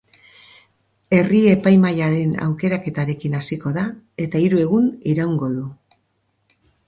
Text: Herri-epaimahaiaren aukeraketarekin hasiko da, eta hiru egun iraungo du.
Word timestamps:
Herri-epaimahaiaren 1.17 2.31
aukeraketarekin 2.45 3.37
hasiko 3.41 3.73
da, 3.77 3.83
eta 4.27 4.43
hiru 4.47 4.63
egun 4.65 4.89
iraungo 5.15 5.51
du. 5.59 5.69